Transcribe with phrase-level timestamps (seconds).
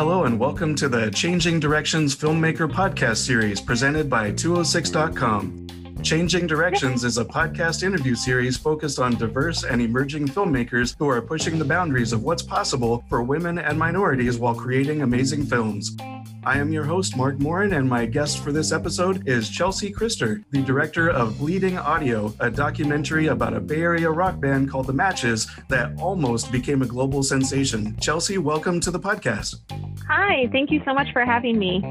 [0.00, 5.66] Hello, and welcome to the Changing Directions Filmmaker podcast series presented by 206.com.
[6.02, 11.20] Changing Directions is a podcast interview series focused on diverse and emerging filmmakers who are
[11.20, 15.94] pushing the boundaries of what's possible for women and minorities while creating amazing films.
[16.42, 20.42] I am your host, Mark Morin, and my guest for this episode is Chelsea Christer,
[20.50, 24.94] the director of Bleeding Audio, a documentary about a Bay Area rock band called The
[24.94, 27.94] Matches that almost became a global sensation.
[28.00, 29.56] Chelsea, welcome to the podcast.
[30.08, 31.82] Hi, thank you so much for having me.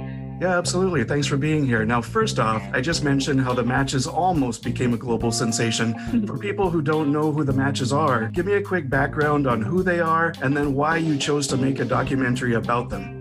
[0.42, 1.04] Yeah, absolutely.
[1.04, 1.86] Thanks for being here.
[1.86, 6.26] Now, first off, I just mentioned how the matches almost became a global sensation.
[6.26, 9.62] for people who don't know who the matches are, give me a quick background on
[9.62, 13.19] who they are and then why you chose to make a documentary about them.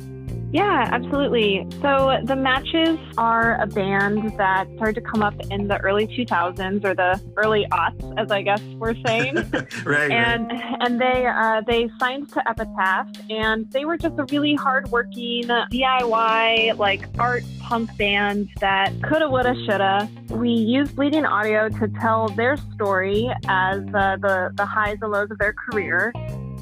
[0.52, 1.66] Yeah, absolutely.
[1.82, 6.84] So the Matches are a band that started to come up in the early 2000s
[6.84, 9.34] or the early aughts, as I guess we're saying.
[9.84, 10.10] right.
[10.10, 10.76] And right.
[10.80, 16.78] and they uh, they signed to Epitaph, and they were just a really hardworking DIY
[16.78, 20.08] like art punk band that coulda, woulda, shoulda.
[20.30, 25.30] We used Bleeding Audio to tell their story as uh, the the highs and lows
[25.30, 26.12] of their career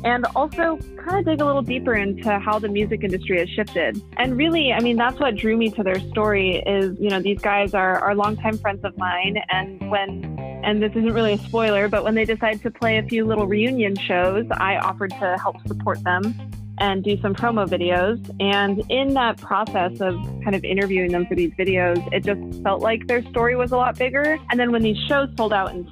[0.05, 4.02] and also kind of dig a little deeper into how the music industry has shifted.
[4.16, 7.41] And really, I mean, that's what drew me to their story is, you know, these
[7.41, 9.36] guys are, are longtime friends of mine.
[9.50, 13.02] And when, and this isn't really a spoiler, but when they decided to play a
[13.02, 16.34] few little reunion shows, I offered to help support them
[16.78, 18.19] and do some promo videos.
[18.41, 22.83] And in that process of kind of interviewing them for these videos, it just felt
[22.83, 24.39] like their story was a lot bigger.
[24.50, 25.91] And then when these shows sold out in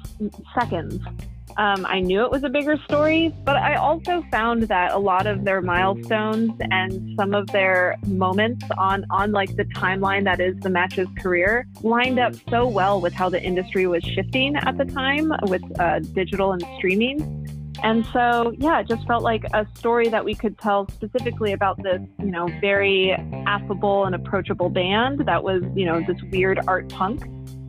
[0.53, 1.01] seconds,
[1.57, 5.25] um, I knew it was a bigger story, but I also found that a lot
[5.25, 10.57] of their milestones and some of their moments on on like the timeline that is
[10.59, 14.85] the match's career lined up so well with how the industry was shifting at the
[14.85, 17.41] time with uh, digital and streaming.
[17.83, 21.81] And so, yeah, it just felt like a story that we could tell specifically about
[21.83, 23.11] this, you know, very
[23.45, 27.23] affable and approachable band that was, you know, this weird art punk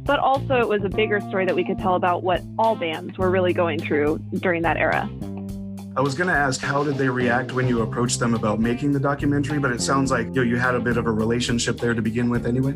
[0.07, 3.19] but also it was a bigger story that we could tell about what all bands
[3.19, 5.09] were really going through during that era.
[5.97, 8.93] I was going to ask how did they react when you approached them about making
[8.93, 11.79] the documentary, but it sounds like you, know, you had a bit of a relationship
[11.79, 12.75] there to begin with anyway.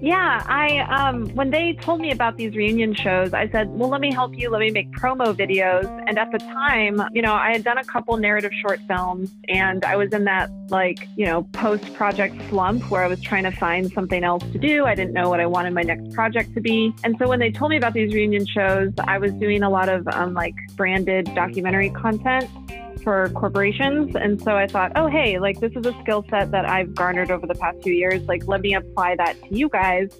[0.00, 4.00] Yeah, I um, when they told me about these reunion shows, I said, "Well, let
[4.00, 4.48] me help you.
[4.48, 7.84] Let me make promo videos." And at the time, you know, I had done a
[7.84, 12.90] couple narrative short films, and I was in that like you know post project slump
[12.92, 14.84] where I was trying to find something else to do.
[14.84, 17.50] I didn't know what I wanted my next project to be, and so when they
[17.50, 21.24] told me about these reunion shows, I was doing a lot of um, like branded
[21.34, 22.48] documentary content
[23.08, 24.14] for corporations.
[24.14, 27.30] And so I thought, oh, hey, like this is a skill set that I've garnered
[27.30, 28.20] over the past few years.
[28.28, 30.14] Like, let me apply that to you guys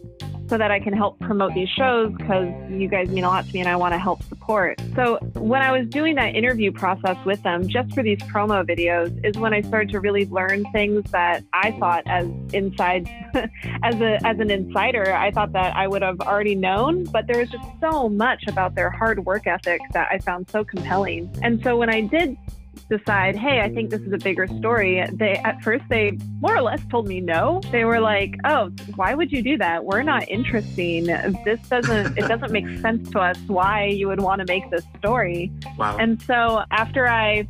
[0.48, 3.52] so that I can help promote these shows because you guys mean a lot to
[3.52, 4.80] me and I want to help support.
[4.94, 9.12] So when I was doing that interview process with them just for these promo videos
[9.22, 13.06] is when I started to really learn things that I thought as inside
[13.82, 17.38] as a as an insider, I thought that I would have already known, but there
[17.38, 21.30] was just so much about their hard work ethic that I found so compelling.
[21.42, 22.38] And so when I did
[22.84, 26.62] decide, hey, I think this is a bigger story, they at first they more or
[26.62, 27.60] less told me no.
[27.70, 29.84] They were like, oh, why would you do that?
[29.84, 31.04] We're not interesting.
[31.44, 34.84] This doesn't it doesn't make sense to us why you would want to make this
[34.98, 35.52] story.
[35.76, 35.96] Wow.
[35.98, 37.48] And so after I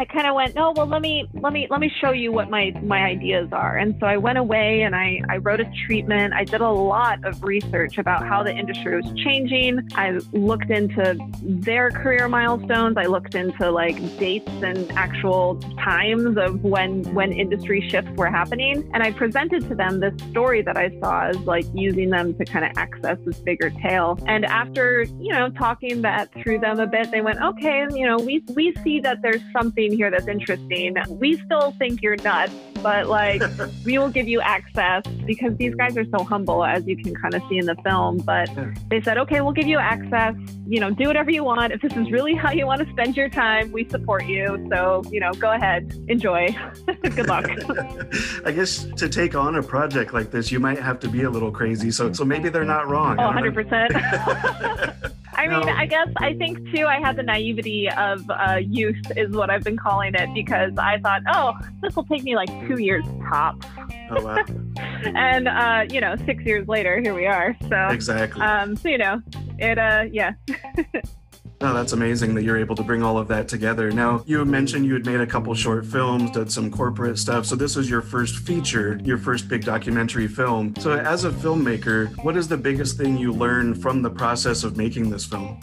[0.00, 2.48] I kind of went, no, well, let me let me let me show you what
[2.48, 3.78] my my ideas are.
[3.78, 6.34] And so I went away and I I wrote a treatment.
[6.34, 9.88] I did a lot of research about how the industry was changing.
[9.96, 12.96] I looked into their career milestones.
[12.96, 18.88] I looked into like dates and actual times of when when industry shifts were happening.
[18.94, 22.44] And I presented to them this story that I saw as like using them to
[22.44, 24.16] kind of access this bigger tale.
[24.28, 28.18] And after you know talking that through them a bit, they went, okay, you know,
[28.18, 30.96] we we see that there's something here that's interesting.
[31.08, 33.42] We still think you're nuts, but like
[33.84, 37.34] we will give you access because these guys are so humble, as you can kind
[37.34, 38.18] of see in the film.
[38.18, 38.50] But
[38.88, 40.34] they said, okay, we'll give you access.
[40.66, 41.72] You know, do whatever you want.
[41.72, 44.66] If this is really how you want to spend your time, we support you.
[44.70, 46.54] So, you know, go ahead, enjoy.
[47.02, 47.46] Good luck.
[48.44, 51.30] I guess to take on a project like this, you might have to be a
[51.30, 51.90] little crazy.
[51.90, 53.18] So, so maybe they're not wrong.
[53.18, 55.14] Oh, 100%.
[55.38, 55.68] I mean.
[55.68, 59.62] I guess I think too, I had the naivety of uh, youth, is what I've
[59.62, 63.66] been calling it, because I thought, oh, this will take me like two years tops.
[64.10, 64.44] Oh, wow.
[65.04, 67.56] and, uh, you know, six years later, here we are.
[67.68, 68.42] So, exactly.
[68.42, 69.22] Um, so, you know,
[69.58, 70.32] it, uh, yeah.
[71.60, 73.90] No, that's amazing that you're able to bring all of that together.
[73.90, 77.46] Now, you mentioned you had made a couple short films, did some corporate stuff.
[77.46, 80.74] So, this was your first feature, your first big documentary film.
[80.76, 84.76] So, as a filmmaker, what is the biggest thing you learned from the process of
[84.76, 85.58] making this film?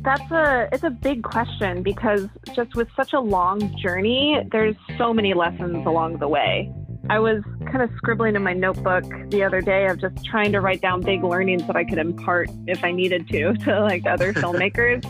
[0.00, 5.12] That's a it's a big question because just with such a long journey, there's so
[5.12, 6.72] many lessons along the way.
[7.10, 10.60] I was kind of scribbling in my notebook the other day of just trying to
[10.60, 14.32] write down big learnings that I could impart if I needed to to like other
[14.34, 15.04] filmmakers.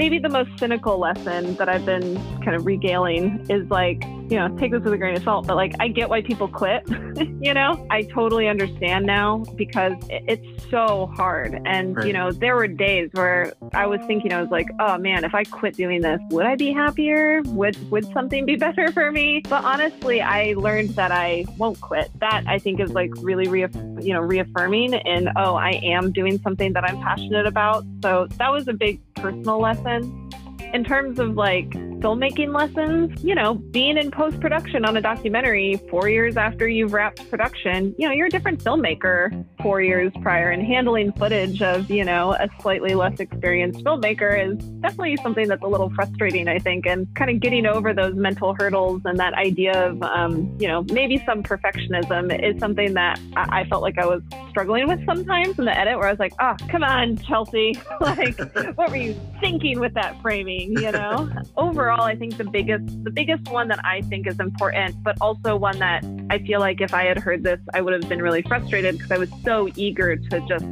[0.00, 4.48] Maybe the most cynical lesson that I've been kind of regaling is like you know,
[4.58, 6.88] take this with a grain of salt, but like I get why people quit,
[7.40, 7.84] you know?
[7.90, 11.60] I totally understand now because it's so hard.
[11.66, 12.06] And, right.
[12.06, 15.34] you know, there were days where I was thinking, I was like, oh man, if
[15.34, 17.42] I quit doing this, would I be happier?
[17.46, 19.42] Would, would something be better for me?
[19.48, 22.08] But honestly, I learned that I won't quit.
[22.20, 26.40] That I think is like really, reaff- you know, reaffirming and, oh, I am doing
[26.40, 27.84] something that I'm passionate about.
[28.02, 30.30] So that was a big personal lesson
[30.72, 31.70] in terms of like
[32.00, 36.92] filmmaking lessons, you know, being in post production on a documentary four years after you've
[36.92, 41.90] wrapped production, you know, you're a different filmmaker four years prior, and handling footage of,
[41.90, 46.58] you know, a slightly less experienced filmmaker is definitely something that's a little frustrating, I
[46.58, 50.68] think, and kind of getting over those mental hurdles and that idea of, um, you
[50.68, 55.04] know, maybe some perfectionism is something that I, I felt like I was struggling with
[55.04, 57.78] sometimes in the edit where I was like, oh, come on, Chelsea.
[58.00, 58.38] like,
[58.76, 61.30] what were you thinking with that framing, you know?
[61.56, 65.56] Overall, I think the biggest the biggest one that I think is important, but also
[65.56, 68.42] one that I feel like if I had heard this, I would have been really
[68.42, 70.64] frustrated because I was so eager to just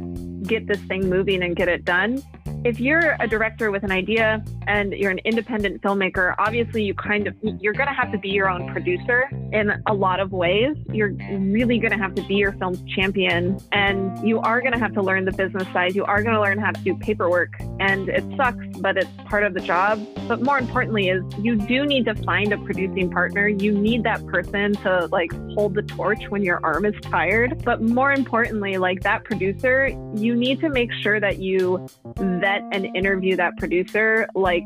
[0.43, 2.23] get this thing moving and get it done
[2.65, 7.27] if you're a director with an idea and you're an independent filmmaker, obviously you kind
[7.27, 10.75] of you're going to have to be your own producer in a lot of ways.
[10.91, 14.79] You're really going to have to be your film's champion and you are going to
[14.79, 15.95] have to learn the business side.
[15.95, 19.43] You are going to learn how to do paperwork and it sucks, but it's part
[19.43, 20.05] of the job.
[20.27, 23.47] But more importantly is you do need to find a producing partner.
[23.47, 27.63] You need that person to like hold the torch when your arm is tired.
[27.63, 32.87] But more importantly, like that producer, you need to make sure that you vet and
[32.95, 34.65] interview that producer like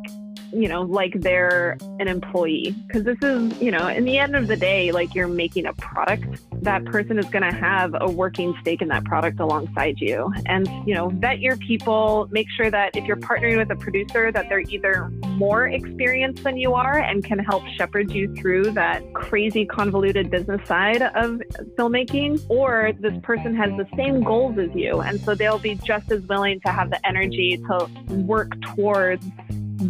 [0.53, 2.75] you know, like they're an employee.
[2.87, 5.73] Because this is, you know, in the end of the day, like you're making a
[5.73, 6.25] product.
[6.63, 10.31] That person is going to have a working stake in that product alongside you.
[10.45, 14.31] And, you know, vet your people, make sure that if you're partnering with a producer,
[14.31, 19.01] that they're either more experienced than you are and can help shepherd you through that
[19.13, 21.41] crazy convoluted business side of
[21.77, 25.01] filmmaking, or this person has the same goals as you.
[25.01, 29.25] And so they'll be just as willing to have the energy to work towards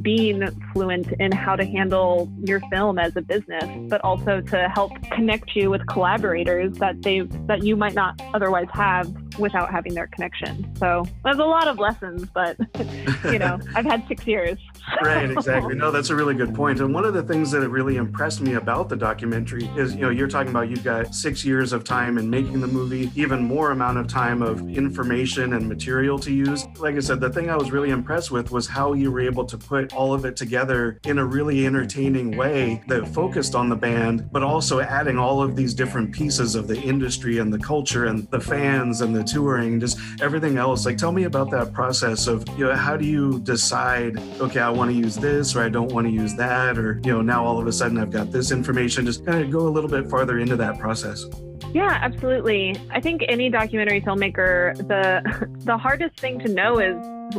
[0.01, 4.91] being fluent in how to handle your film as a business, but also to help
[5.11, 10.07] connect you with collaborators that they that you might not otherwise have without having their
[10.07, 10.75] connection.
[10.77, 12.57] So there's a lot of lessons, but
[13.25, 14.57] you know, I've had six years.
[15.01, 15.75] Right, exactly.
[15.75, 16.79] No, that's a really good point.
[16.79, 20.09] And one of the things that really impressed me about the documentary is, you know,
[20.09, 23.71] you're talking about you've got six years of time in making the movie, even more
[23.71, 26.65] amount of time of information and material to use.
[26.79, 29.45] Like I said, the thing I was really impressed with was how you were able
[29.45, 33.75] to put all of it together in a really entertaining way that focused on the
[33.75, 38.05] band, but also adding all of these different pieces of the industry and the culture
[38.05, 40.85] and the fans and the touring, just everything else.
[40.85, 44.72] Like, tell me about that process of, you know, how do you decide, okay, I
[44.77, 47.45] want to use this or I don't want to use that, or, you know, now
[47.45, 49.05] all of a sudden I've got this information.
[49.05, 51.25] Just kind of go a little bit farther into that process.
[51.73, 52.79] Yeah, absolutely.
[52.91, 56.95] I think any documentary filmmaker, the the hardest thing to know is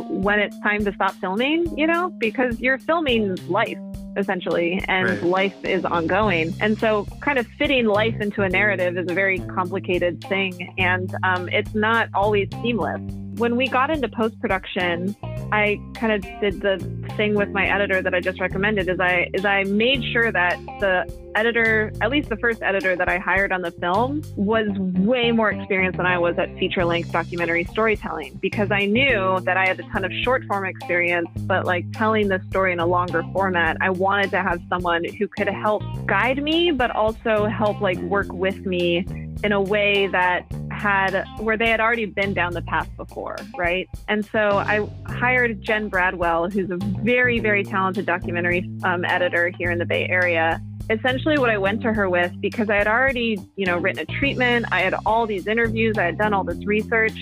[0.09, 3.77] when it's time to stop filming, you know, because you're filming life
[4.17, 5.23] essentially, and right.
[5.23, 6.53] life is ongoing.
[6.61, 11.13] And so, kind of fitting life into a narrative is a very complicated thing, and
[11.23, 13.01] um, it's not always seamless.
[13.37, 15.15] When we got into post production,
[15.51, 16.77] I kind of did the
[17.17, 20.57] thing with my editor that I just recommended is I is I made sure that
[20.79, 25.31] the editor, at least the first editor that I hired on the film, was way
[25.31, 29.67] more experienced than I was at feature length documentary storytelling because I knew that I
[29.67, 33.23] had a ton of short form experience, but like telling the story in a longer
[33.33, 37.97] format, I wanted to have someone who could help guide me, but also help like
[37.99, 39.05] work with me
[39.43, 43.87] in a way that had where they had already been down the path before, right?
[44.07, 49.71] And so I hired Jen Bradwell, who's a very, very talented documentary um, editor here
[49.71, 50.61] in the Bay Area.
[50.89, 54.19] Essentially, what I went to her with because I had already, you know, written a
[54.19, 57.17] treatment, I had all these interviews, I had done all this research.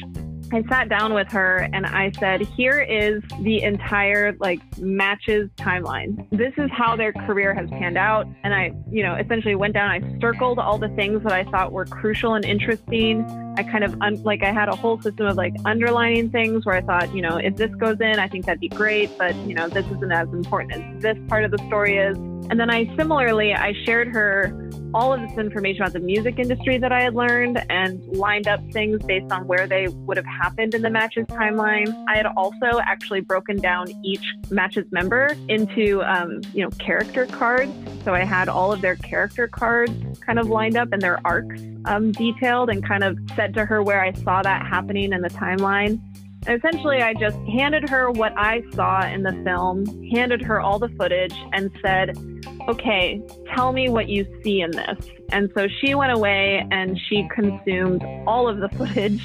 [0.53, 6.27] I sat down with her and I said, here is the entire like matches timeline.
[6.29, 8.27] This is how their career has panned out.
[8.43, 11.71] And I, you know, essentially went down, I circled all the things that I thought
[11.71, 13.23] were crucial and interesting.
[13.57, 16.75] I kind of un- like I had a whole system of like underlining things where
[16.75, 19.55] I thought, you know, if this goes in, I think that'd be great, but you
[19.55, 22.15] know, this isn't as important as this part of the story is.
[22.49, 26.77] And then I similarly, I shared her all of this information about the music industry
[26.77, 30.75] that I had learned and lined up things based on where they would have happened
[30.75, 31.91] in the matches timeline.
[32.07, 37.73] I had also actually broken down each matches member into, um, you know, character cards.
[38.03, 41.59] So I had all of their character cards kind of lined up and their arcs
[41.85, 45.29] um, detailed and kind of said to her where I saw that happening in the
[45.29, 45.99] timeline.
[46.47, 50.89] Essentially, I just handed her what I saw in the film, handed her all the
[50.89, 52.17] footage, and said,
[52.67, 53.21] Okay,
[53.53, 54.97] tell me what you see in this.
[55.29, 59.21] And so she went away and she consumed all of the footage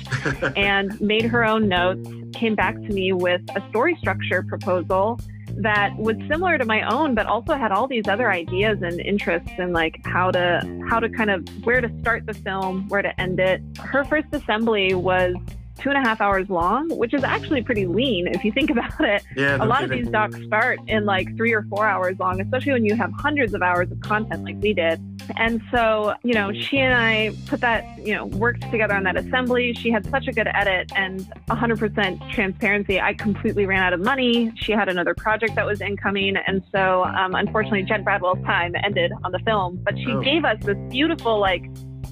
[0.57, 5.21] and made her own notes, came back to me with a story structure proposal
[5.61, 9.51] that was similar to my own but also had all these other ideas and interests
[9.59, 13.21] in like how to how to kind of where to start the film where to
[13.21, 15.35] end it her first assembly was
[15.79, 19.01] two and a half hours long, which is actually pretty lean if you think about
[19.01, 19.23] it.
[19.37, 19.99] Yeah, a lot kidding.
[19.99, 23.13] of these docs start in like three or four hours long, especially when you have
[23.19, 25.01] hundreds of hours of content like we did.
[25.37, 29.17] And so, you know, she and I put that, you know, worked together on that
[29.17, 29.75] assembly.
[29.75, 33.01] She had such a good edit and 100% transparency.
[33.01, 34.53] I completely ran out of money.
[34.57, 36.37] She had another project that was incoming.
[36.47, 40.21] And so, um, unfortunately, Jen Bradwell's time ended on the film, but she Oh.
[40.23, 41.65] gave us this beautiful, like,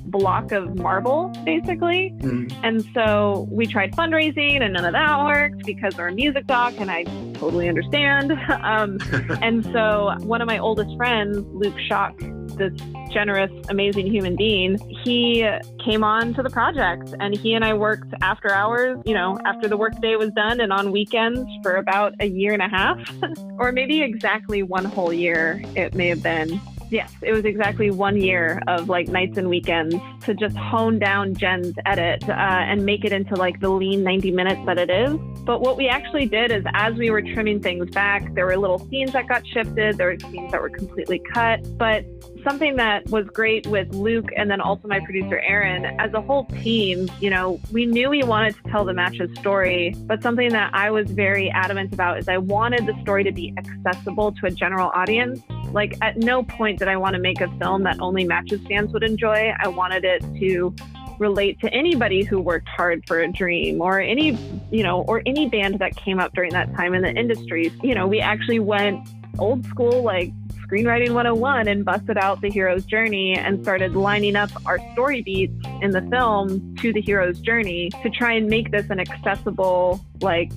[0.07, 2.53] block of marble basically Mm.
[2.63, 6.75] and so we tried fundraising and none of that worked because we're a music doc
[6.79, 8.33] and I totally understand.
[8.63, 8.99] um,
[9.43, 12.17] and so one of my oldest friends, Luke Schock,
[12.57, 12.73] this
[13.13, 15.47] generous, amazing human being, he
[15.85, 19.69] came on to the project and he and I worked after hours, you know, after
[19.69, 22.99] the workday was done and on weekends for about a year and a half,
[23.59, 26.61] or maybe exactly one whole year it may have been.
[26.91, 31.35] Yes, it was exactly one year of like nights and weekends to just hone down
[31.35, 35.17] Jen's edit uh, and make it into like the lean 90 minutes that it is.
[35.45, 38.79] But what we actually did is as we were trimming things back, there were little
[38.89, 41.61] scenes that got shifted, there were scenes that were completely cut.
[41.77, 42.05] But
[42.49, 46.45] something that was great with Luke and then also my producer Aaron, as a whole
[46.63, 50.71] team, you know, we knew we wanted to tell the match's story, but something that
[50.73, 54.51] I was very adamant about is I wanted the story to be accessible to a
[54.51, 55.43] general audience.
[55.73, 58.93] Like at no point did I want to make a film that only matches fans
[58.93, 59.53] would enjoy.
[59.59, 60.75] I wanted it to
[61.19, 64.39] relate to anybody who worked hard for a dream or any,
[64.71, 67.73] you know, or any band that came up during that time in the industry.
[67.83, 69.09] You know, we actually went
[69.39, 70.33] old school like
[70.67, 75.55] screenwriting 101 and busted out the hero's journey and started lining up our story beats
[75.81, 80.53] in the film to the hero's journey to try and make this an accessible like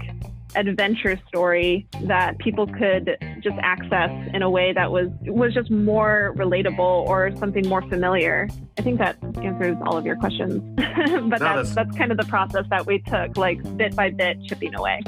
[0.56, 6.34] adventure story that people could just access in a way that was was just more
[6.38, 8.50] relatable or something more familiar.
[8.78, 10.62] I think that answers all of your questions.
[10.78, 14.44] but that's, that's- that's kind of the process that we took, like bit by bit,
[14.44, 15.02] chipping away.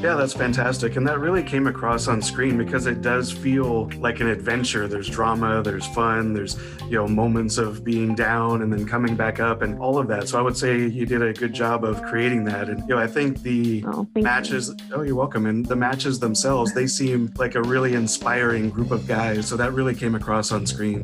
[0.00, 0.94] Yeah, that's fantastic.
[0.94, 4.86] And that really came across on screen because it does feel like an adventure.
[4.86, 9.40] There's drama, there's fun, there's, you know, moments of being down and then coming back
[9.40, 10.28] up and all of that.
[10.28, 12.68] So I would say you did a good job of creating that.
[12.68, 14.22] And, you know, I think the Oh, thank you.
[14.22, 15.46] matches, oh, you're welcome.
[15.46, 19.48] And the matches themselves, they seem like a really inspiring group of guys.
[19.48, 21.02] So that really came across on screen.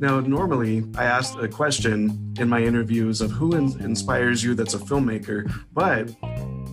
[0.00, 4.74] Now, normally I ask a question in my interviews of who in- inspires you that's
[4.74, 6.10] a filmmaker, but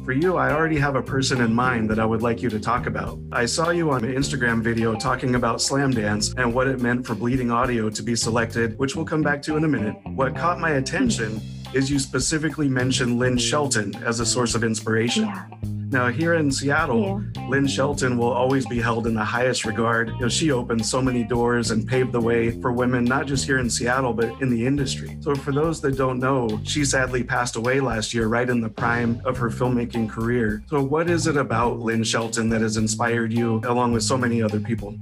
[0.10, 2.60] for you, I already have a person in mind that I would like you to
[2.60, 3.20] talk about.
[3.32, 7.14] I saw you on an Instagram video talking about Slamdance and what it meant for
[7.14, 9.94] Bleeding Audio to be selected, which we'll come back to in a minute.
[10.16, 11.40] What caught my attention
[11.76, 15.26] is you specifically mentioned Lynn Shelton as a source of inspiration.
[15.26, 15.46] Yeah.
[15.92, 20.10] Now, here in Seattle, Lynn Shelton will always be held in the highest regard.
[20.10, 23.44] You know, she opened so many doors and paved the way for women, not just
[23.44, 25.18] here in Seattle, but in the industry.
[25.22, 28.70] So, for those that don't know, she sadly passed away last year, right in the
[28.70, 30.62] prime of her filmmaking career.
[30.68, 34.44] So, what is it about Lynn Shelton that has inspired you, along with so many
[34.44, 34.96] other people?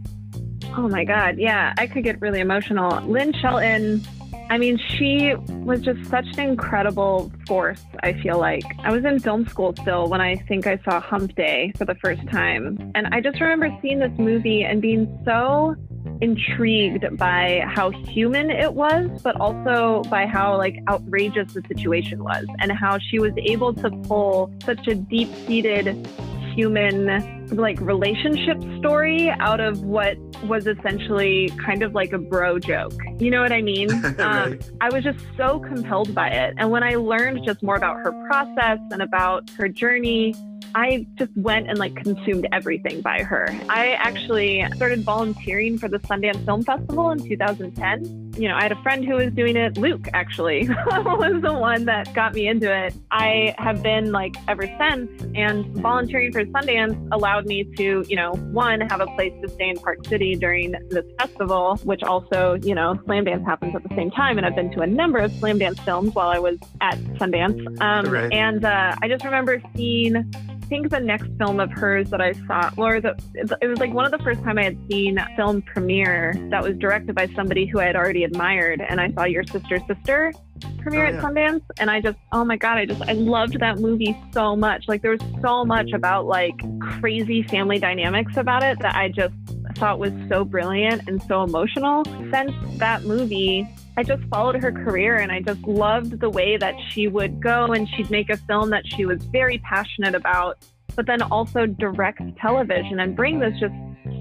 [0.78, 1.38] Oh my God.
[1.38, 3.02] Yeah, I could get really emotional.
[3.02, 4.02] Lynn Shelton,
[4.50, 8.64] I mean, she was just such an incredible force, I feel like.
[8.80, 12.26] I was in film school still when I think I saw Humpday for the first
[12.30, 12.92] time.
[12.96, 15.76] And I just remember seeing this movie and being so
[16.22, 22.46] intrigued by how human it was, but also by how like outrageous the situation was
[22.60, 26.08] and how she was able to pull such a deep seated
[26.58, 32.94] human like relationship story out of what was essentially kind of like a bro joke.
[33.20, 33.90] You know what I mean?
[34.18, 36.56] Um, I was just so compelled by it.
[36.58, 40.34] And when I learned just more about her process and about her journey,
[40.76, 43.48] I just went and like consumed everything by her.
[43.70, 48.72] I actually started volunteering for the Sundance Film Festival in 2010 you know, I had
[48.72, 49.78] a friend who was doing it.
[49.78, 52.94] Luke actually was the one that got me into it.
[53.12, 58.34] I have been like ever since, and volunteering for Sundance allowed me to, you know,
[58.52, 62.76] one, have a place to stay in Park City during this festival, which also, you
[62.76, 64.38] know, Slamdance happens at the same time.
[64.38, 67.82] And I've been to a number of Slamdance films while I was at Sundance.
[67.82, 68.32] Um, right.
[68.32, 70.32] And uh, I just remember seeing
[70.68, 73.16] think the next film of hers that I saw, or the,
[73.62, 76.64] it was like one of the first time I had seen a film premiere that
[76.64, 80.34] was directed by somebody who I had already admired, and I saw Your Sister's Sister
[80.80, 81.18] premiere oh, yeah.
[81.18, 84.56] at Sundance, and I just, oh my god, I just, I loved that movie so
[84.56, 84.86] much.
[84.88, 85.96] Like there was so much mm-hmm.
[85.96, 86.56] about like
[87.00, 89.36] crazy family dynamics about it that I just
[89.76, 92.04] thought was so brilliant and so emotional.
[92.04, 92.34] Mm-hmm.
[92.34, 93.68] Since that movie,
[93.98, 97.66] I just followed her career and I just loved the way that she would go
[97.74, 100.60] and she'd make a film that she was very passionate about,
[100.96, 103.74] but then also direct television and bring this just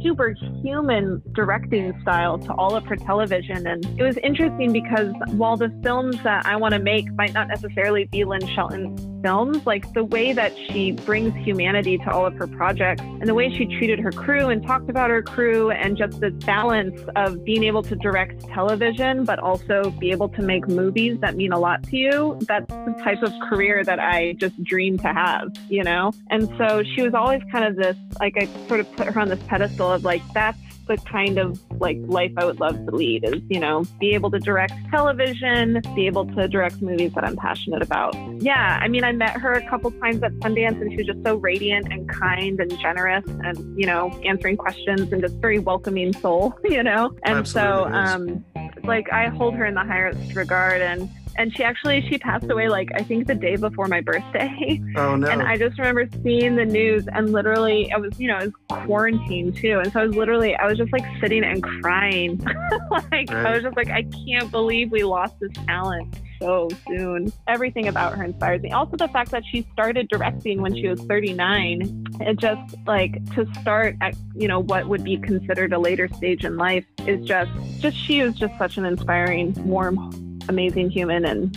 [0.02, 3.66] superhuman directing style to all of her television.
[3.66, 7.48] And it was interesting because while the films that I want to make might not
[7.48, 12.34] necessarily be Lynn Shelton films, like the way that she brings humanity to all of
[12.34, 15.96] her projects and the way she treated her crew and talked about her crew and
[15.96, 20.66] just this balance of being able to direct television, but also be able to make
[20.68, 22.38] movies that mean a lot to you.
[22.42, 26.12] That's the type of career that I just dream to have, you know?
[26.30, 29.28] And so she was always kind of this, like, I sort of put her on
[29.28, 33.24] this pedestal of like, that's the kind of like life I would love to lead
[33.24, 37.36] is, you know, be able to direct television, be able to direct movies that I'm
[37.36, 38.14] passionate about.
[38.40, 41.24] Yeah, I mean, I met her a couple times at Sundance and she was just
[41.24, 46.12] so radiant and kind and generous and, you know, answering questions and just very welcoming
[46.12, 47.16] soul, you know?
[47.24, 48.44] And Absolutely so, um,
[48.84, 52.68] like, I hold her in the highest regard and and she actually she passed away
[52.68, 54.82] like I think the day before my birthday.
[54.96, 55.28] Oh no!
[55.28, 58.84] And I just remember seeing the news and literally I was you know it was
[58.86, 62.38] quarantine too, and so I was literally I was just like sitting and crying,
[62.90, 63.30] like right.
[63.30, 67.32] I was just like I can't believe we lost this talent so soon.
[67.46, 68.72] Everything about her inspires me.
[68.72, 72.04] Also, the fact that she started directing when she was 39.
[72.20, 76.44] It just like to start at you know what would be considered a later stage
[76.44, 81.24] in life is just just she is just such an inspiring, warm amazing human.
[81.24, 81.56] And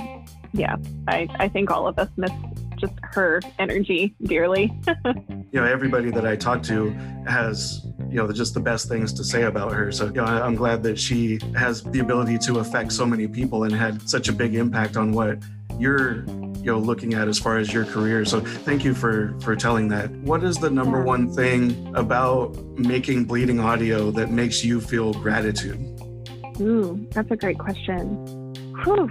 [0.53, 0.75] yeah,
[1.07, 2.31] I, I think all of us miss
[2.79, 4.73] just her energy dearly.
[5.05, 6.89] you know, everybody that I talk to
[7.27, 9.91] has, you know, just the best things to say about her.
[9.91, 13.63] So, you know, I'm glad that she has the ability to affect so many people
[13.63, 15.39] and had such a big impact on what
[15.77, 16.25] you're
[16.59, 19.87] you know looking at as far as your career so thank you for for telling
[19.87, 25.13] that what is the number one thing about making bleeding audio that makes you feel
[25.13, 25.79] gratitude
[26.59, 28.38] ooh that's a great question
[28.83, 29.09] Whew.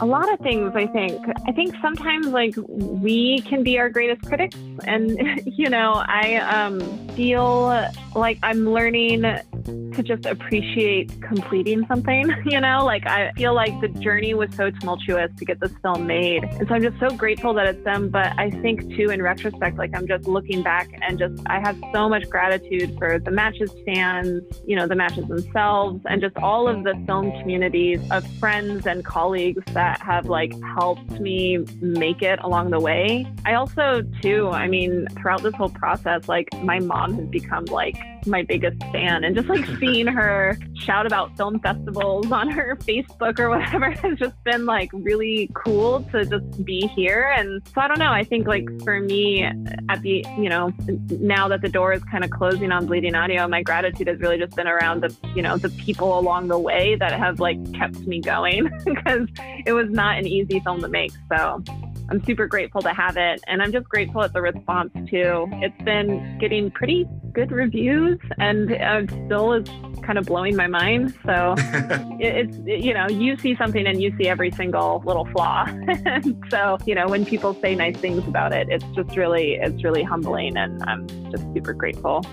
[0.00, 1.24] A lot of things, I think.
[1.46, 4.56] I think sometimes, like, we can be our greatest critics.
[4.88, 6.80] And, you know, I um,
[7.10, 12.84] feel like I'm learning to just appreciate completing something, you know?
[12.84, 16.42] Like, I feel like the journey was so tumultuous to get this film made.
[16.42, 18.08] And so I'm just so grateful that it's them.
[18.08, 21.80] But I think, too, in retrospect, like, I'm just looking back and just, I have
[21.92, 26.66] so much gratitude for the matches fans, you know, the matches themselves, and just all
[26.66, 32.38] of the film communities of friends and colleagues that have, like, helped me make it
[32.42, 33.26] along the way.
[33.44, 37.96] I also, too, I mean, throughout this whole process, like, my mom has become, like,
[38.26, 43.38] my biggest fan and just like seeing her shout about film festivals on her Facebook
[43.38, 47.34] or whatever has just been like really cool to just be here.
[47.36, 48.12] And so I don't know.
[48.12, 50.72] I think like for me at the, you know,
[51.10, 54.38] now that the door is kind of closing on Bleeding Audio, my gratitude has really
[54.38, 57.98] just been around the, you know, the people along the way that have like kept
[58.00, 59.28] me going because
[59.66, 61.12] it was not an easy film to make.
[61.28, 61.62] So
[62.10, 63.42] I'm super grateful to have it.
[63.46, 65.46] And I'm just grateful at the response too.
[65.52, 69.68] It's been getting pretty good reviews and it still is
[70.02, 71.14] kind of blowing my mind.
[71.24, 75.66] So it's, you know, you see something and you see every single little flaw.
[76.50, 80.02] so, you know, when people say nice things about it, it's just really, it's really
[80.02, 82.24] humbling and I'm just super grateful.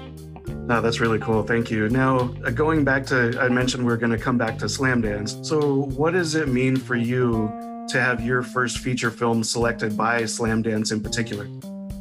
[0.47, 1.43] No, that's really cool.
[1.43, 1.89] Thank you.
[1.89, 5.43] Now, uh, going back to, I mentioned we're going to come back to slamdance.
[5.45, 10.23] So, what does it mean for you to have your first feature film selected by
[10.23, 11.47] Slamdance in particular?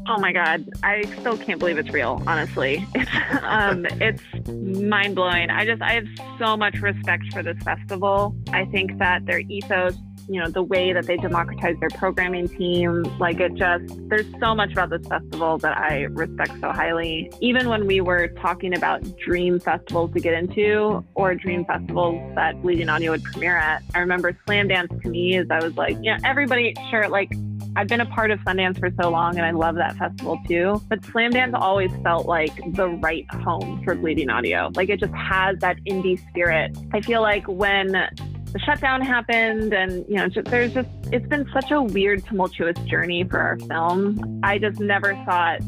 [0.08, 2.84] Oh my God, I still can't believe it's real, honestly.
[2.94, 3.10] It's,
[3.42, 5.50] um, it's mind blowing.
[5.50, 6.06] I just, I have
[6.38, 8.34] so much respect for this festival.
[8.52, 9.94] I think that their ethos
[10.30, 14.54] you know the way that they democratize their programming team like it just there's so
[14.54, 19.02] much about this festival that i respect so highly even when we were talking about
[19.18, 23.98] dream festivals to get into or dream festivals that bleeding audio would premiere at i
[23.98, 27.30] remember Slamdance to me is i was like yeah everybody sure like
[27.76, 30.82] I've been a part of Sundance for so long and I love that festival too.
[30.88, 34.72] But Slamdance always felt like the right home for Bleeding Audio.
[34.74, 36.76] Like it just has that indie spirit.
[36.92, 38.08] I feel like when
[38.52, 43.24] the shutdown happened and you know there's just it's been such a weird tumultuous journey
[43.24, 44.40] for our film.
[44.42, 45.60] I just never thought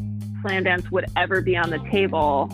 [0.43, 2.51] slamdance would ever be on the table.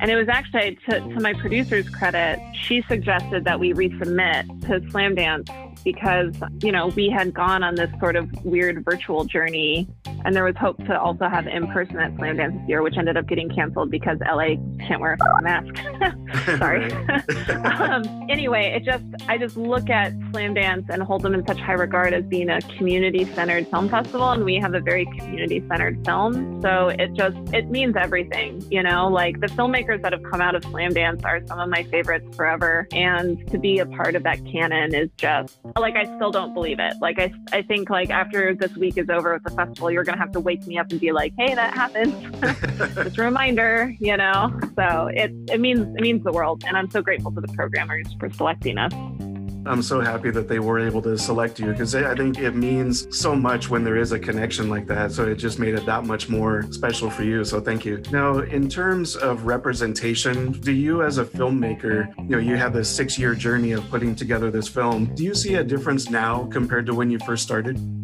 [0.00, 4.80] And it was actually to, to my producer's credit she suggested that we resubmit to
[4.90, 5.48] slamdance
[5.84, 9.88] because you know we had gone on this sort of weird virtual journey
[10.24, 13.16] and there was hope to also have in person at Slamdance this year, which ended
[13.16, 14.56] up getting canceled because LA
[14.86, 15.74] can't wear a mask.
[16.58, 16.92] Sorry.
[17.64, 21.74] um, anyway, it just I just look at Slamdance and hold them in such high
[21.74, 26.04] regard as being a community centered film festival, and we have a very community centered
[26.04, 26.60] film.
[26.62, 29.08] So it just it means everything, you know.
[29.08, 32.86] Like the filmmakers that have come out of Slamdance are some of my favorites forever,
[32.92, 36.78] and to be a part of that canon is just like I still don't believe
[36.78, 36.94] it.
[37.00, 40.18] Like I I think like after this week is over with the festival, you're going
[40.18, 42.12] to have to wake me up and be like, "Hey, that happened."
[43.04, 44.58] Just a reminder, you know.
[44.76, 48.06] So it it means it means the world, and I'm so grateful to the programmers
[48.18, 48.92] for selecting us.
[49.66, 53.06] I'm so happy that they were able to select you because I think it means
[53.16, 55.12] so much when there is a connection like that.
[55.12, 57.44] So it just made it that much more special for you.
[57.44, 58.02] So thank you.
[58.10, 62.88] Now, in terms of representation, do you as a filmmaker, you know, you have this
[62.88, 65.14] six year journey of putting together this film.
[65.14, 67.99] Do you see a difference now compared to when you first started?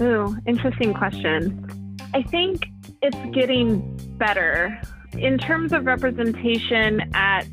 [0.00, 1.96] Ooh, interesting question.
[2.12, 2.66] I think
[3.02, 4.80] it's getting better.
[5.12, 7.46] In terms of representation at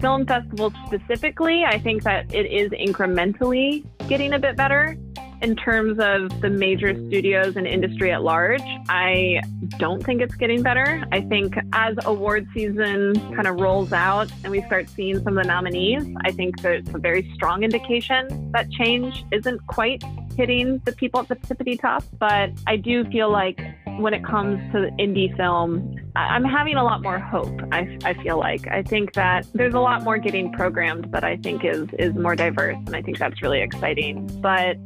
[0.00, 4.96] film festivals specifically, I think that it is incrementally getting a bit better
[5.42, 8.62] in terms of the major studios and industry at large.
[8.88, 9.40] I
[9.78, 11.04] don't think it's getting better.
[11.12, 15.44] I think as award season kind of rolls out and we start seeing some of
[15.44, 20.02] the nominees, I think it's a very strong indication that change isn't quite
[20.36, 22.04] hitting the people at the tippity top.
[22.18, 23.60] But I do feel like
[23.98, 27.60] when it comes to indie film, I'm having a lot more hope.
[27.72, 31.36] I, I feel like I think that there's a lot more getting programmed that I
[31.36, 34.26] think is is more diverse, and I think that's really exciting.
[34.40, 34.76] But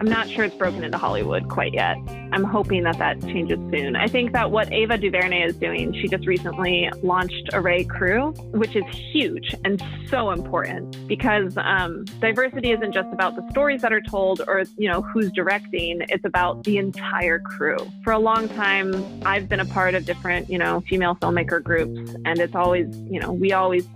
[0.00, 1.96] I'm not sure it's broken into Hollywood quite yet.
[2.32, 3.94] I'm hoping that that changes soon.
[3.94, 8.74] I think that what Ava DuVernay is doing, she just recently launched Array Crew, which
[8.74, 14.00] is huge and so important because um, diversity isn't just about the stories that are
[14.00, 16.00] told or you know who's directing.
[16.08, 17.76] It's about the entire crew.
[18.02, 18.92] For a long time,
[19.24, 23.20] I've been a part of different you know female filmmaker groups, and it's always you
[23.20, 23.86] know we always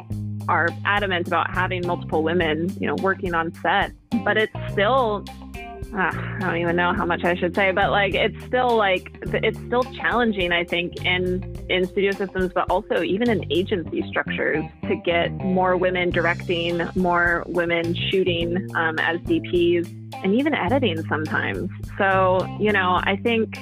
[0.48, 3.90] are adamant about having multiple women you know working on set,
[4.24, 5.24] but it's still
[5.94, 9.16] uh, I don't even know how much I should say, but like it's still like
[9.24, 10.53] it's still challenging.
[10.53, 15.77] I think in in studio systems, but also even in agency structures to get more
[15.77, 19.87] women directing, more women shooting um, as DPs,
[20.22, 21.70] and even editing sometimes.
[21.96, 23.57] So you know, I think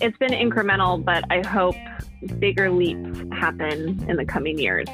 [0.00, 1.76] it's been incremental, but I hope
[2.38, 4.86] bigger leaps happen in the coming years.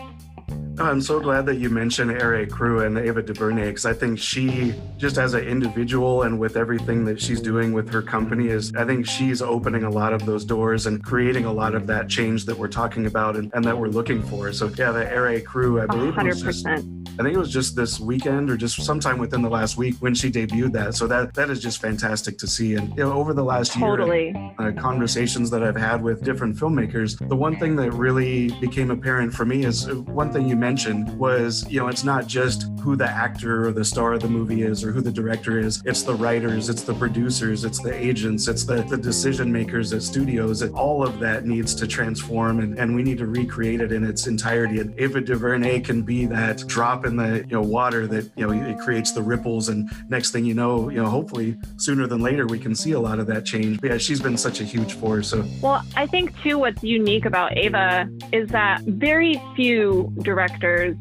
[0.79, 4.75] I'm so glad that you mentioned Array Crew and Ava DuVernay because I think she,
[4.97, 8.85] just as an individual and with everything that she's doing with her company, is I
[8.85, 12.45] think she's opening a lot of those doors and creating a lot of that change
[12.47, 14.53] that we're talking about and, and that we're looking for.
[14.53, 16.27] So yeah, the Array Crew, I believe, 100%.
[16.27, 19.77] was just, I think it was just this weekend or just sometime within the last
[19.77, 20.97] week when she debuted that.
[20.97, 22.75] So that that is just fantastic to see.
[22.75, 24.33] And you know, over the last totally.
[24.33, 28.91] year, uh, conversations that I've had with different filmmakers, the one thing that really became
[28.91, 32.71] apparent for me is uh, one thing you mentioned was, you know, it's not just
[32.81, 35.83] who the actor or the star of the movie is or who the director is.
[35.85, 40.03] It's the writers, it's the producers, it's the agents, it's the, the decision makers at
[40.03, 40.63] studios.
[40.63, 44.05] And all of that needs to transform and, and we need to recreate it in
[44.05, 44.81] its entirety.
[44.81, 48.53] And Ava DuVernay can be that drop in the you know water that you know
[48.71, 49.69] it creates the ripples.
[49.69, 53.01] And next thing you know, you know, hopefully sooner than later we can see a
[53.01, 53.83] lot of that change.
[53.83, 55.29] But yeah, she's been such a huge force.
[55.29, 60.97] So well, I think too what's unique about Ava is that very few directors directors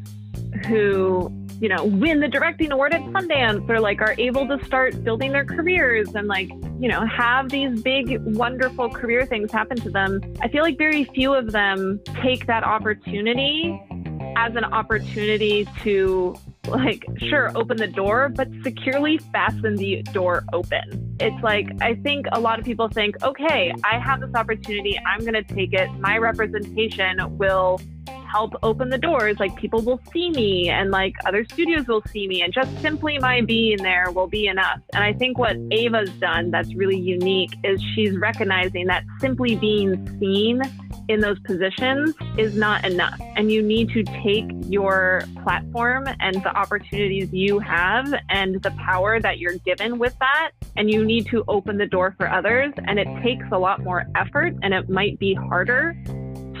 [0.66, 5.02] who you know win the directing award at Sundance or like are able to start
[5.04, 6.48] building their careers and like
[6.80, 10.20] you know have these big wonderful career things happen to them.
[10.40, 13.80] I feel like very few of them take that opportunity
[14.36, 16.34] as an opportunity to
[16.66, 21.16] like sure open the door but securely fasten the door open.
[21.20, 24.98] It's like i think a lot of people think okay i have this opportunity.
[25.06, 25.88] I'm going to take it.
[26.00, 27.80] My representation will
[28.34, 29.38] help open the doors.
[29.38, 33.16] Like people will see me and like other studios will see me, and just simply
[33.18, 34.80] my being there will be enough.
[34.92, 39.92] And I think what Ava's done that's really unique is she's recognizing that simply being
[40.18, 40.62] seen
[41.08, 43.20] in those positions is not enough.
[43.36, 49.20] And you need to take your platform and the opportunities you have and the power
[49.20, 52.72] that you're given with that, and you need to open the door for others.
[52.88, 55.94] And it takes a lot more effort and it might be harder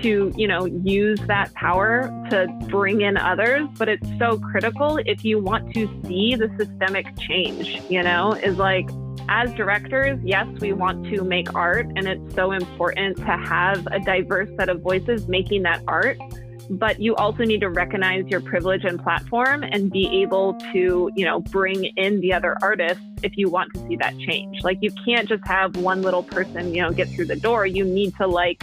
[0.04, 5.24] to, you know, use that power to bring in others, but it's so critical if
[5.24, 8.86] you want to see the systemic change, you know, is like
[9.30, 13.98] as directors, yes, we want to make art, and it's so important to have a
[13.98, 16.18] diverse set of voices making that art.
[16.68, 21.24] But you also need to recognize your privilege and platform and be able to, you
[21.24, 24.62] know, bring in the other artists if you want to see that change.
[24.62, 27.66] Like you can't just have one little person, you know, get through the door.
[27.66, 28.62] You need to like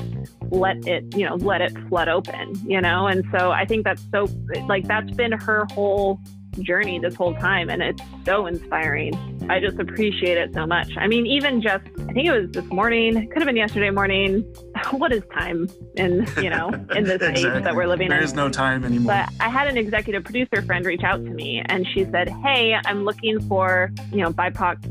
[0.49, 3.07] let it, you know, let it flood open, you know?
[3.07, 4.27] And so I think that's so
[4.67, 6.19] like that's been her whole
[6.59, 9.13] journey this whole time and it's so inspiring.
[9.49, 10.91] I just appreciate it so much.
[10.97, 14.45] I mean, even just I think it was this morning, could have been yesterday morning.
[14.91, 17.45] What is time in, you know, in this exactly.
[17.57, 18.21] age that we're living there in?
[18.21, 19.13] There is no time anymore.
[19.13, 22.75] But I had an executive producer friend reach out to me and she said, "Hey,
[22.85, 24.81] I'm looking for, you know, BIPOC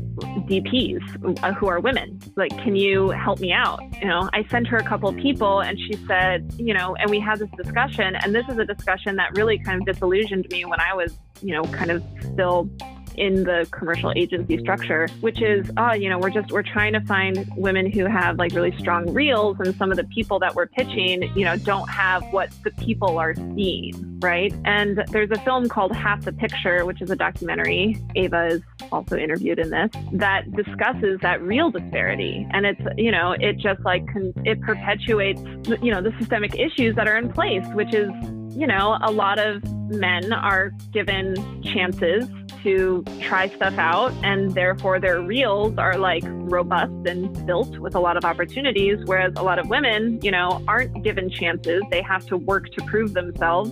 [0.47, 2.19] DPs uh, who are women.
[2.35, 5.77] Like, can you help me out?" You know, I sent her a couple people and
[5.77, 9.35] she said, you know, and we had this discussion and this is a discussion that
[9.35, 12.69] really kind of disillusioned me when I was you know, kind of still
[13.17, 17.01] in the commercial agency structure, which is, oh, you know, we're just, we're trying to
[17.01, 20.67] find women who have like really strong reels and some of the people that we're
[20.67, 24.53] pitching, you know, don't have what the people are seeing, right?
[24.65, 27.97] And there's a film called Half the Picture, which is a documentary.
[28.15, 32.47] Ava is also interviewed in this that discusses that real disparity.
[32.51, 34.05] And it's, you know, it just like,
[34.45, 35.41] it perpetuates,
[35.81, 38.09] you know, the systemic issues that are in place, which is,
[38.55, 42.27] you know, a lot of men are given chances
[42.63, 47.99] to try stuff out, and therefore their reels are like robust and built with a
[47.99, 48.99] lot of opportunities.
[49.05, 51.81] Whereas a lot of women, you know, aren't given chances.
[51.89, 53.71] They have to work to prove themselves.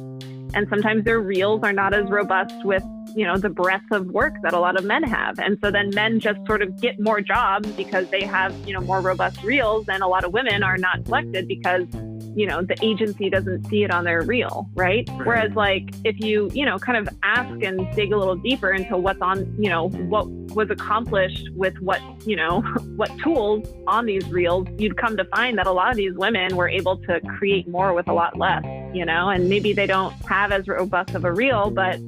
[0.55, 2.83] And sometimes their reels are not as robust with,
[3.15, 5.39] you know, the breadth of work that a lot of men have.
[5.39, 8.81] And so then men just sort of get more jobs because they have, you know,
[8.81, 11.87] more robust reels, and a lot of women are not selected because
[12.35, 15.07] you know the agency doesn't see it on their reel right?
[15.09, 15.25] right?
[15.25, 18.97] whereas like if you you know kind of ask and dig a little deeper into
[18.97, 22.61] what's on you know what was accomplished with what you know
[22.95, 26.55] what tools on these reels you'd come to find that a lot of these women
[26.55, 30.13] were able to create more with a lot less you know and maybe they don't
[30.25, 31.99] have as robust of a reel but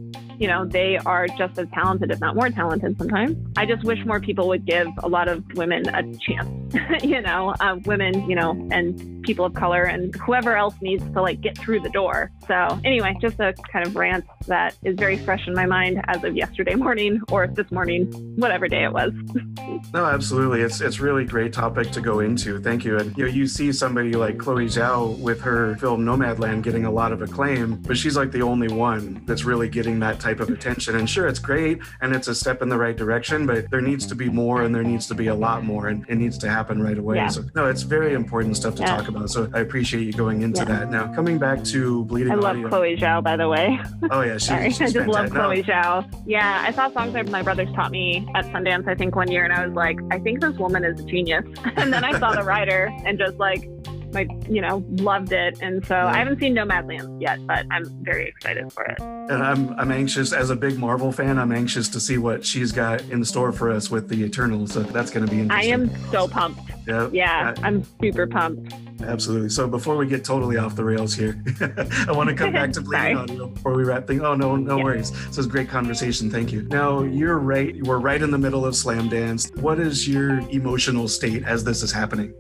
[0.42, 3.38] you know, they are just as talented, if not more talented sometimes.
[3.56, 7.54] I just wish more people would give a lot of women a chance, you know,
[7.60, 11.56] uh, women, you know, and people of color and whoever else needs to like get
[11.56, 12.32] through the door.
[12.48, 16.24] So, anyway, just a kind of rant that is very fresh in my mind as
[16.24, 19.12] of yesterday morning or this morning, whatever day it was.
[19.94, 20.62] no, absolutely.
[20.62, 22.60] It's it's really great topic to go into.
[22.60, 22.98] Thank you.
[22.98, 26.92] And you know, you see somebody like Chloe Zhao with her film Nomadland getting a
[26.92, 30.48] lot of acclaim, but she's like the only one that's really getting that type type
[30.48, 30.96] of attention.
[30.96, 34.06] And sure, it's great and it's a step in the right direction, but there needs
[34.08, 36.50] to be more and there needs to be a lot more and it needs to
[36.50, 37.18] happen right away.
[37.18, 37.28] Yeah.
[37.28, 38.98] So, no, it's very important stuff to yeah.
[38.98, 39.30] talk about.
[39.30, 40.66] So, I appreciate you going into yeah.
[40.66, 40.92] that.
[40.92, 42.70] Now, coming back to Bleeding I love Audio.
[42.70, 43.80] Chloe Zhao, by the way.
[44.10, 44.34] Oh, yeah.
[44.38, 44.66] She's, Sorry.
[44.66, 45.64] I just love Chloe no.
[45.64, 46.24] Zhao.
[46.26, 49.44] Yeah, I saw songs that my brothers taught me at Sundance, I think, one year,
[49.44, 51.46] and I was like, I think this woman is a genius.
[51.76, 53.70] and then I saw the Rider and just like,
[54.14, 58.28] my you know loved it and so i haven't seen nomadland yet but i'm very
[58.28, 62.00] excited for it and i'm i'm anxious as a big marvel fan i'm anxious to
[62.00, 65.32] see what she's got in store for us with the eternals so that's going to
[65.32, 69.50] be interesting i am so pumped yeah yeah i'm super pumped Absolutely.
[69.50, 71.42] So before we get totally off the rails here,
[72.08, 74.22] I want to come back to bleeding audio before we wrap things.
[74.22, 74.84] Oh no, no yeah.
[74.84, 75.10] worries.
[75.34, 76.30] So it's great conversation.
[76.30, 76.64] Thank you.
[76.64, 77.76] Now you're right.
[77.84, 79.56] We're right in the middle of slamdance.
[79.58, 82.34] What is your emotional state as this is happening?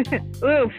[0.44, 0.72] Oof.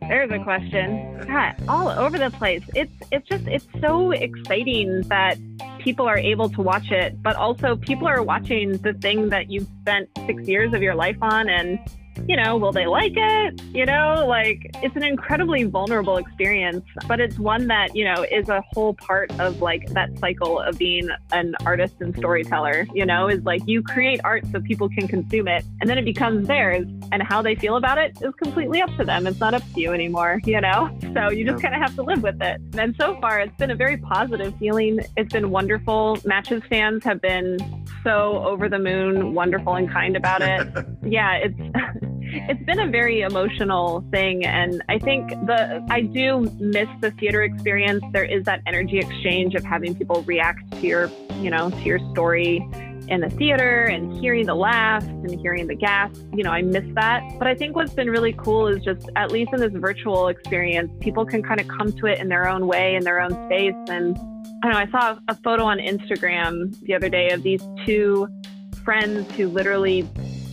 [0.00, 1.20] There's a question.
[1.26, 2.62] God, all over the place.
[2.74, 5.38] It's it's just it's so exciting that
[5.78, 9.68] people are able to watch it, but also people are watching the thing that you've
[9.82, 11.78] spent six years of your life on and
[12.26, 13.60] you know, will they like it?
[13.74, 18.48] You know, like it's an incredibly vulnerable experience, but it's one that, you know, is
[18.48, 23.28] a whole part of like that cycle of being an artist and storyteller, you know,
[23.28, 26.86] is like you create art so people can consume it and then it becomes theirs
[27.12, 29.26] and how they feel about it is completely up to them.
[29.26, 30.96] It's not up to you anymore, you know?
[31.14, 32.60] So you just kind of have to live with it.
[32.76, 35.00] And so far, it's been a very positive feeling.
[35.16, 36.18] It's been wonderful.
[36.24, 37.58] Matches fans have been
[38.04, 40.68] so over the moon, wonderful and kind about it.
[41.02, 41.58] yeah, it's
[42.20, 47.42] it's been a very emotional thing and i think the i do miss the theater
[47.42, 51.82] experience there is that energy exchange of having people react to your you know to
[51.82, 52.66] your story
[53.08, 56.20] in the theater and hearing the laughs and hearing the gasps.
[56.34, 57.22] You know, I miss that.
[57.38, 60.92] But I think what's been really cool is just, at least in this virtual experience,
[61.00, 63.74] people can kind of come to it in their own way, in their own space.
[63.88, 64.16] And
[64.62, 68.28] I know, I saw a photo on Instagram the other day of these two
[68.84, 70.08] friends who literally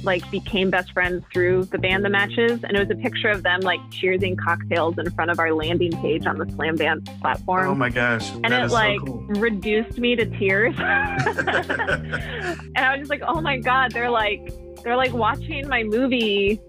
[0.06, 3.44] like became best friends through the band the matches and it was a picture of
[3.44, 7.76] them like cheersing cocktails in front of our landing page on the slamdance platform oh
[7.76, 9.26] my gosh and it like so cool.
[9.28, 14.52] reduced me to tears and i was just like oh my god they're like
[14.84, 16.62] they're like watching my movie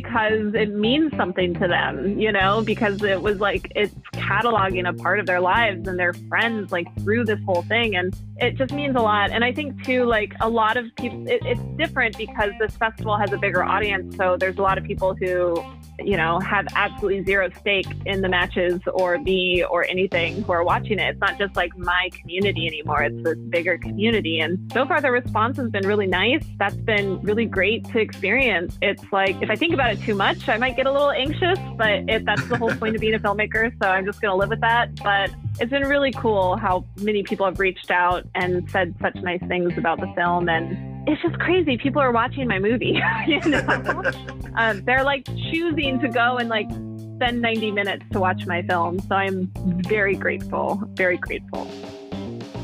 [0.00, 4.92] because it means something to them, you know, because it was like it's cataloging a
[4.92, 7.96] part of their lives and their friends like through this whole thing.
[7.96, 9.30] And it just means a lot.
[9.30, 13.16] And I think too, like a lot of people, it, it's different because this festival
[13.16, 14.16] has a bigger audience.
[14.16, 15.64] So there's a lot of people who
[16.00, 20.64] you know, have absolutely zero stake in the matches or me or anything who are
[20.64, 21.10] watching it.
[21.10, 23.02] It's not just like my community anymore.
[23.02, 24.40] It's this bigger community.
[24.40, 26.44] And so far the response has been really nice.
[26.58, 28.78] That's been really great to experience.
[28.82, 31.58] It's like if I think about it too much, I might get a little anxious,
[31.76, 33.72] but it, that's the whole point of being a filmmaker.
[33.82, 34.94] So I'm just going to live with that.
[35.02, 35.30] But
[35.60, 39.76] it's been really cool how many people have reached out and said such nice things
[39.78, 41.78] about the film and it's just crazy.
[41.78, 43.00] People are watching my movie.
[43.26, 44.02] you know,
[44.56, 46.68] um, they're like choosing to go and like
[47.16, 49.00] spend 90 minutes to watch my film.
[49.00, 49.50] So I'm
[49.88, 51.70] very grateful, very grateful.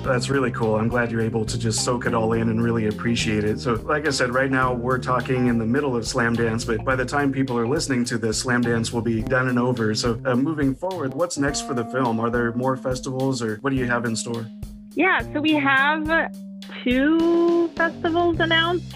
[0.03, 0.75] That's really cool.
[0.75, 3.61] I'm glad you're able to just soak it all in and really appreciate it.
[3.61, 6.97] So, like I said, right now we're talking in the middle of Slamdance, but by
[6.97, 9.95] the time people are listening to this, Slamdance will be done and over.
[9.95, 12.19] So, uh, moving forward, what's next for the film?
[12.19, 14.45] Are there more festivals or what do you have in store?
[14.97, 16.11] Yeah, so we have
[16.83, 18.95] two festivals announced,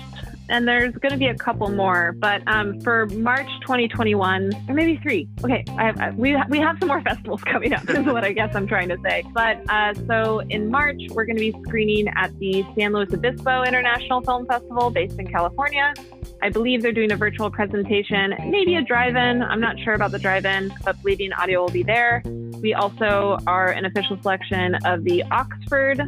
[0.48, 2.12] and there's going to be a couple more.
[2.18, 5.28] But um, for March 2021, or maybe three.
[5.44, 7.88] Okay, have, I, we we have some more festivals coming up.
[7.88, 9.24] is what I guess I'm trying to say.
[9.32, 13.62] But uh, so in March, we're going to be screening at the San Luis Obispo
[13.62, 15.94] International Film Festival, based in California.
[16.42, 19.42] I believe they're doing a virtual presentation, maybe a drive-in.
[19.42, 22.22] I'm not sure about the drive-in, but Bleeding Audio will be there.
[22.60, 26.00] We also are an official selection of the Oxford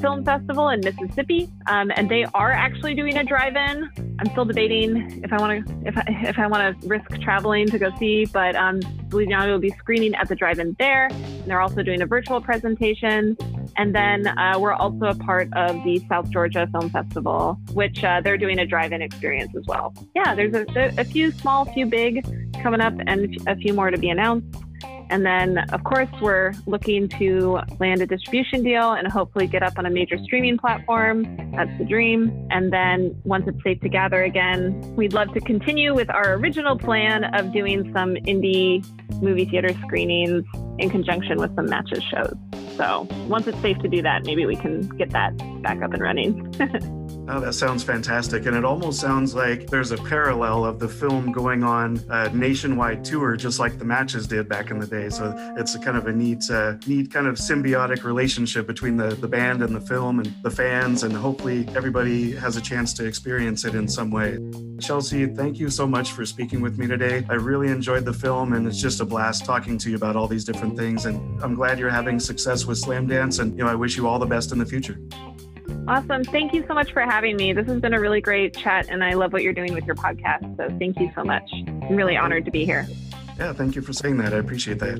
[0.00, 3.88] Film Festival in Mississippi, um, and they are actually doing a drive-in.
[4.18, 7.66] I'm still debating if I want to if I, if I want to risk traveling
[7.68, 8.80] to go see, but um,
[9.12, 11.06] Audio will be screening at the drive-in there.
[11.06, 13.36] And they're also doing a virtual presentation,
[13.76, 18.20] and then uh, we're also a part of the South Georgia Film Festival, which uh,
[18.22, 19.94] they're doing a drive-in experience as well.
[20.14, 22.24] Yeah, there's a, a few small, few big
[22.62, 24.56] coming up, and a few more to be announced.
[25.10, 29.76] And then, of course, we're looking to land a distribution deal and hopefully get up
[29.76, 31.24] on a major streaming platform.
[31.54, 32.48] That's the dream.
[32.50, 36.78] And then, once it's safe to gather again, we'd love to continue with our original
[36.78, 38.86] plan of doing some indie
[39.20, 40.44] movie theater screenings
[40.78, 42.34] in conjunction with some matches shows.
[42.76, 46.02] So, once it's safe to do that, maybe we can get that back up and
[46.02, 46.54] running.
[47.32, 48.46] Oh, that sounds fantastic.
[48.46, 53.04] And it almost sounds like there's a parallel of the film going on a nationwide
[53.04, 55.10] tour, just like the matches did back in the day.
[55.10, 59.14] So it's a kind of a neat, uh, neat kind of symbiotic relationship between the,
[59.14, 61.04] the band and the film and the fans.
[61.04, 64.38] And hopefully everybody has a chance to experience it in some way.
[64.80, 67.24] Chelsea, thank you so much for speaking with me today.
[67.28, 70.28] I really enjoyed the film and it's just a blast talking to you about all
[70.28, 71.06] these different things.
[71.06, 73.40] And I'm glad you're having success with Slamdance.
[73.40, 74.98] And, you know, I wish you all the best in the future.
[75.88, 76.22] Awesome.
[76.24, 77.52] Thank you so much for having me.
[77.52, 79.96] This has been a really great chat, and I love what you're doing with your
[79.96, 80.56] podcast.
[80.56, 81.48] So thank you so much.
[81.52, 82.86] I'm really honored to be here.
[83.38, 84.34] Yeah, thank you for saying that.
[84.34, 84.98] I appreciate that.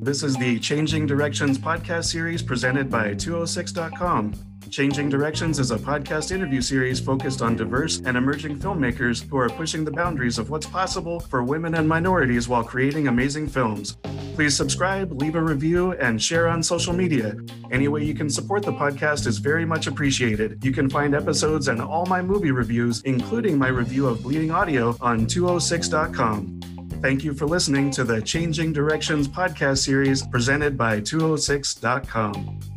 [0.00, 4.49] This is the Changing Directions podcast series presented by 206.com.
[4.70, 9.48] Changing Directions is a podcast interview series focused on diverse and emerging filmmakers who are
[9.48, 13.96] pushing the boundaries of what's possible for women and minorities while creating amazing films.
[14.34, 17.34] Please subscribe, leave a review, and share on social media.
[17.72, 20.64] Any way you can support the podcast is very much appreciated.
[20.64, 24.96] You can find episodes and all my movie reviews, including my review of Bleeding Audio,
[25.00, 26.60] on 206.com.
[27.02, 32.69] Thank you for listening to the Changing Directions podcast series presented by 206.com.